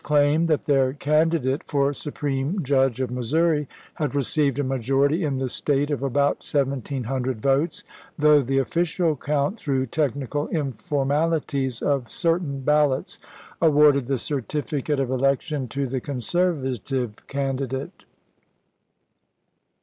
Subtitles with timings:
[0.03, 5.47] claimed that their candidate for Supreme Judge of Missouri had received a majority in the
[5.47, 7.83] State of about seventeen hundred votes,
[8.17, 13.19] though the official count, through technical informalities of certain ballots,
[13.61, 18.05] awarded the certificate of election to the Conservative candidate.